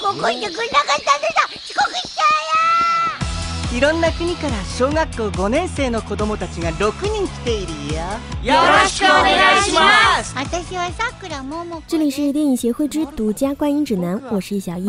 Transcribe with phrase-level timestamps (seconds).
[0.00, 1.08] こ来いてくれなかったんだ
[1.48, 2.22] 遅刻しちゃ
[3.72, 14.88] うよいろんな国から小学校5年生の子供たちが6人来ているよよろしくお願いします私はさくらもも这里是电影协会之独家观影指南，我是小一。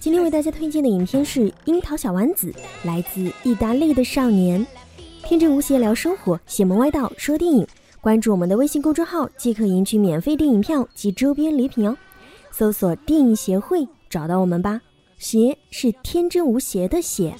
[0.00, 2.50] 今天为大家推荐的影片是《樱桃小丸子》，
[2.84, 4.66] 来自意大利的少年。
[5.24, 7.66] 天真无邪聊生活，邪门歪道说电影。
[8.00, 11.96] 关注我们的微信公众号，即可赢取免费电影票及周边礼品哦。
[12.50, 14.81] 搜索“电影协会”， 找到我们吧。
[15.17, 17.35] 邪是天真无邪的邪。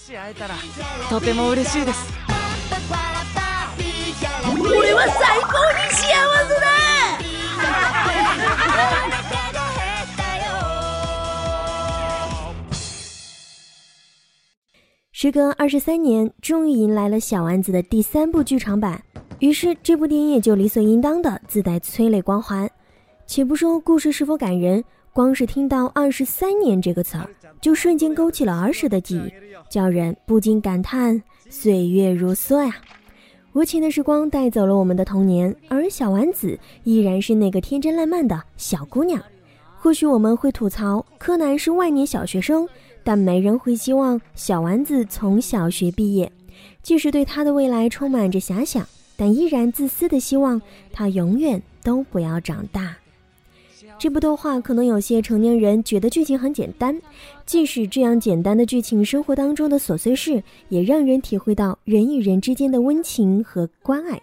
[15.12, 19.02] 时隔二十三年，终于迎来了小丸子的第三部剧场版。
[19.40, 22.70] 于是，这部电影也就理所应当的自带催泪光环。
[23.26, 24.84] 且不说故事是否感人，
[25.18, 27.28] 光是听到“二十三年”这个词儿，
[27.60, 29.34] 就瞬间勾起了儿时的记忆，
[29.68, 32.76] 叫人不禁感叹岁月如梭呀。
[33.54, 39.20] 无情的时光带走了我们的童年，而小丸子依然是那个天真烂漫的小姑娘。
[39.80, 42.70] 或许我们会吐槽柯南是万年小学生，
[43.04, 46.32] 但没人会希望小丸子从小学毕业，
[46.84, 48.88] 即使对他的未来充满着遐想。
[49.16, 50.62] 但依然自私的希望
[50.94, 52.96] 他永远都不要长大。
[54.00, 57.02] 这部动画可能有些成年人觉得剧情很简单，
[57.48, 64.22] 即使这样简单的剧情，生活当中的琐碎事也让人体会到人与人之间的温情和关爱。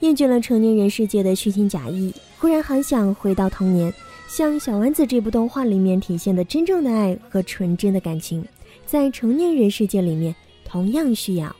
[0.00, 3.90] 厌倦了成年人世界的虚情假意，忽然很想回到童年，
[4.28, 8.44] 像小丸子这部动画里面体现的真正的爱和纯真的感情，
[8.84, 11.56] 在成年人世界里面同样需要。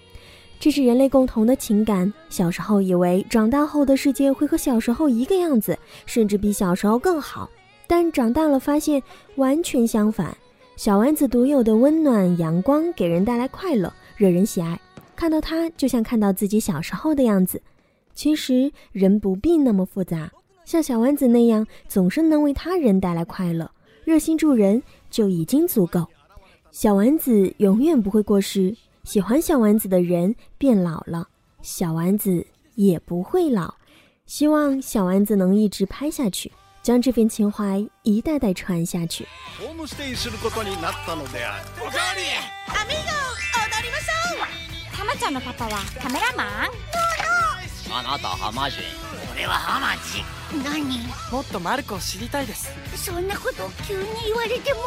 [0.59, 2.13] 这是人类共同的情感。
[2.29, 7.49] 小时候以为长大后的世界会和小时候一个样子，甚至比小时候更好，
[7.87, 9.03] 但长大了发现
[9.37, 10.37] 完全相反。
[10.77, 14.79] 小丸子独有的温暖阳光给人带来快乐，惹人喜爱。
[15.15, 17.63] 看到它就像看到自己小时候的样子。
[18.15, 20.31] 其实人不必那么复杂，
[20.65, 23.71] 像小丸子那样总是能为他人带来快乐，
[24.05, 26.07] 热心助人就已经足够。
[26.71, 28.75] 小丸子永远不会过时。
[29.06, 31.28] 喜欢小丸子的人变老了，
[31.62, 32.46] 小丸子
[32.76, 33.76] 也不会老。
[34.26, 36.52] 希望小丸子能一直拍下去，
[36.82, 39.28] 将这份情怀一代代传下去。
[39.60, 41.66] ホームステイすることになったのである。
[41.80, 42.22] おかわり。
[42.68, 43.00] アミゴ、
[43.58, 44.96] 踊りましょう。
[44.96, 46.48] たまちゃんのパパはカメラマン。
[47.94, 48.70] あなたハマ
[49.36, 49.36] ジン。
[49.36, 50.24] 俺はハマチ。
[50.64, 50.84] 何？
[51.32, 52.70] もっとマルコを知りたいです。
[52.96, 54.80] そんなこと急に言われても。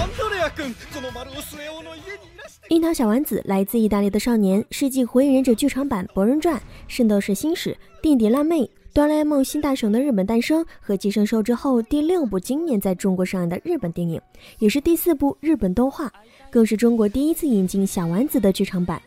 [0.00, 2.06] アンドレア君、この丸尾末男の家にい
[2.42, 2.68] らして。
[2.68, 6.56] 樱桃小丸子来自意大利的少年，是继《火影忍者》剧场版《博人传》《
[6.86, 8.60] 圣斗士星矢》《垫底辣妹》《
[8.92, 14.20] 哆啦 A 梦新大雄的日本诞生》和《寄生兽》之后第六部今年在中国上映的日本电影，
[14.58, 16.10] 也是第四部日本动画，
[16.50, 19.02] 更是中国第一次引进小丸子的剧场版。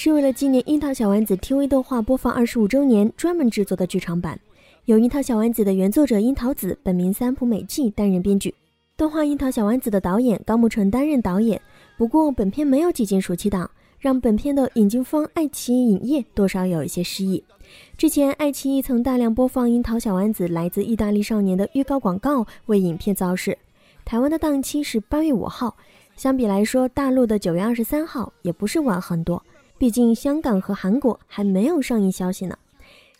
[0.00, 4.38] 是为了纪念樱桃小丸子 TV 动画播放二十五周年专门制作的剧场版，
[4.84, 8.54] 由樱桃小丸子的原作者樱桃子（本名三浦美纪）担任编剧，
[8.96, 11.60] 动画樱桃小丸子的导演高木纯担任导演。
[11.96, 17.42] 不过本片没有挤进暑期档，让本片的引进方爱奇艺影业多少有一些失意。
[17.96, 23.58] 之前爱奇艺曾大量播放樱桃小丸子来自意大利少年的预告广告为影片造势，
[24.04, 25.76] 台湾的档期是八月五号，
[26.14, 29.42] 相比来说，大陆的九月二十三号也不是晚很多。
[29.78, 32.58] 毕竟香港和韩国还没有上映消息呢。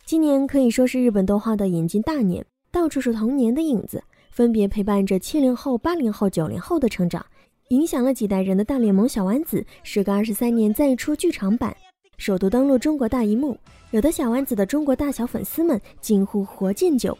[0.04, 4.02] 今年可以说是日本动画的引进大年，到处是童年的影子，
[4.32, 7.24] 分别陪伴着七零后、八零后、九零后的成长，
[7.68, 11.76] 影响了几代人的大联盟小丸子，时隔二十三年再出剧场版，
[12.16, 13.56] 首度登陆中国大荧幕，
[13.90, 17.16] 惹得小丸子的中国大小粉丝们惊呼活见久。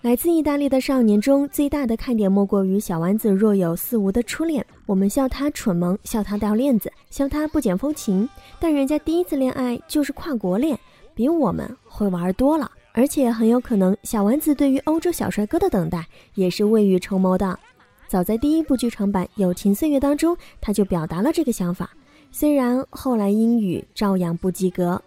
[0.00, 4.64] 来自意大利的少年中最大的看点莫过于小丸子若有似无的初恋。
[4.86, 8.28] 我们笑他蠢萌，笑他掉链子，笑他不减风情。
[8.60, 10.78] 但人家第一次恋爱就是跨国恋，
[11.16, 12.70] 比我们会玩多了。
[12.92, 17.58] 而且很有可能，小丸子对于欧洲小帅哥的等待也是未雨绸缪的。
[18.06, 21.90] 早在第一部剧场版《友情岁月》当中，他就表达了这个想法。
[22.30, 25.02] 虽然后来英语照样不及格。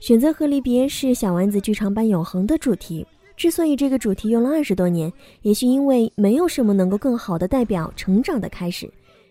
[0.00, 3.06] 选择和离别是小丸子剧场版永恒的主题。
[3.36, 5.12] 之所以这个主题用了二十多年，
[5.42, 8.90] 也是因为没有什么能够更好的代表成长的开始。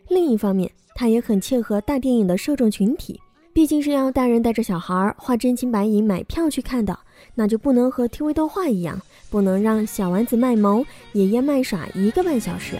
[0.09, 3.19] 另一方面，它也很切合大电影的受众群体，
[3.53, 6.97] 毕竟是要大人带着小孩花真金白银买票去看的，
[7.35, 12.75] 那就不能和 TV 动画一样，不能让小丸子卖萌，爷爷卖耍一个半小时。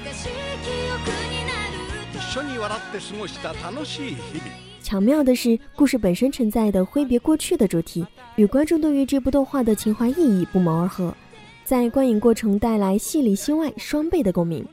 [4.92, 8.06] 巧妙的是，故事本身承载的挥别过去的主题，
[8.36, 11.16] 与观众对于这部动画的情怀意义不谋而合，
[11.64, 14.66] 在观影过程带来戏里戏外双倍的共鸣。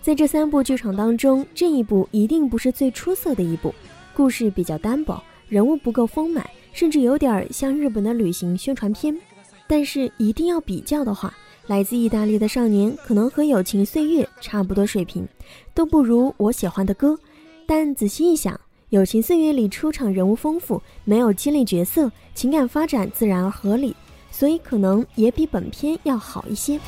[0.00, 3.72] 在这三部剧场当中，这一部一定不是最出色的一部，
[4.16, 9.16] 故事比较单薄，人物不够丰满，甚至有点像日本的旅行宣传片。
[9.68, 11.32] 但是一定要比较的话，
[11.68, 15.24] 来自意大利的少年可能和友情岁月差不多水平，
[15.72, 17.16] 都不如我喜欢的歌。
[17.64, 18.60] 但仔细一想，
[18.92, 23.96] 友情岁月里出场人物丰富，没有激励角色，情感发展自然而合理，
[24.30, 26.78] 所以可能也比本片要好一些。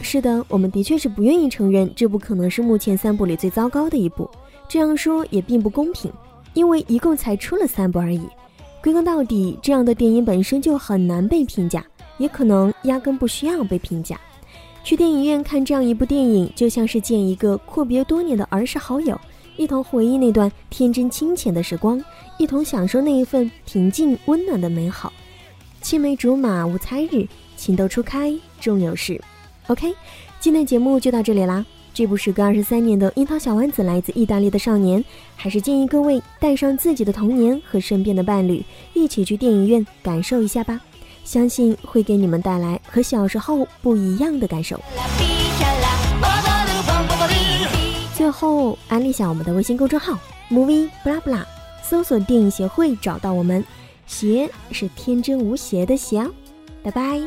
[0.00, 4.30] 是的，我们的确是不愿意承认这部可能是目前三部里最糟糕的一部。
[4.68, 6.12] 这样说也并不公平，
[6.54, 8.22] 因为一共才出了三部而已。
[8.80, 11.84] 归根到底，这样的电影本身就很难被评价，
[12.18, 14.16] 也可能压根不需要被评价。
[14.88, 19.20] 去电影院看这样一部电影，就像是见一个阔别多年的儿时好友，
[19.58, 22.02] 一同回忆那段天真清浅的时光，
[22.38, 25.12] 一同享受那一份平静温暖的美好。
[25.82, 29.20] 青梅竹马无猜日，情窦初开终有时。
[29.66, 29.94] OK，
[30.40, 31.62] 今天节目就到这里啦。
[31.92, 35.04] 这部时隔二十三年的樱桃小丸子来自意大利的少年，
[35.36, 38.64] 还是建议各位带上自己的童年和身边的伴侣，
[38.94, 40.80] 一起去电影院感受一下吧。
[41.28, 44.80] 相信会给你们带来和小时候不一样的感受。
[48.16, 50.18] 最后安利下我们的微信公众号
[50.50, 51.44] movie blah blah，
[51.82, 53.62] 搜索电影协会找到我们。
[54.06, 56.26] 邪是天真无邪的邪，
[56.82, 57.20] 拜拜。